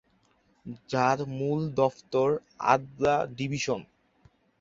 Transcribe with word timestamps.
যার 0.89 1.19
মূল 1.37 1.59
দফতর 1.79 2.29
আদ্রা 2.73 3.15
ডিভিশন। 3.37 3.81